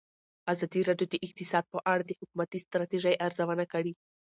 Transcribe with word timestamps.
ازادي 0.53 0.81
راډیو 0.89 1.07
د 1.11 1.15
اقتصاد 1.25 1.63
په 1.73 1.79
اړه 1.91 2.03
د 2.05 2.11
حکومتي 2.21 2.57
ستراتیژۍ 2.65 3.15
ارزونه 3.25 3.65
کړې. 3.73 3.93